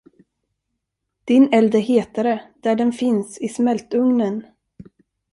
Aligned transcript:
Din 1.25 1.49
eld 1.53 1.75
är 1.75 1.79
hetare, 1.79 2.43
där 2.61 2.75
den 2.75 2.91
finns 2.93 3.37
i 3.37 3.47
smältugnen. 3.47 4.45